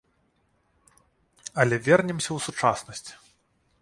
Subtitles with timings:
[1.65, 3.07] Але вернемся ў сучаснасць.